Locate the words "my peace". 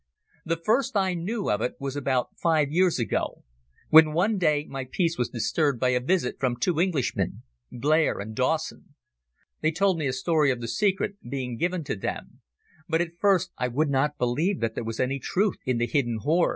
4.67-5.15